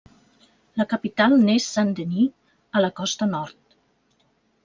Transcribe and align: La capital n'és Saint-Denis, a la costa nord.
La 0.81 0.85
capital 0.93 1.35
n'és 1.41 1.67
Saint-Denis, 1.75 2.33
a 2.79 2.83
la 2.85 2.91
costa 3.01 3.27
nord. 3.35 3.77